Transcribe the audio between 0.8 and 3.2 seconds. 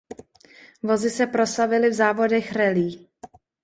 Vozy se proslavily v závodech rallye.